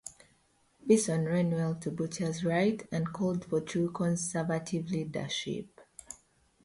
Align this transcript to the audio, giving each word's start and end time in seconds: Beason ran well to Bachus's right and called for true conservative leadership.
Beason 0.83 1.25
ran 1.25 1.51
well 1.51 1.75
to 1.75 1.91
Bachus's 1.91 2.43
right 2.43 2.81
and 2.91 3.13
called 3.13 3.45
for 3.45 3.61
true 3.61 3.91
conservative 3.91 4.89
leadership. 4.89 5.79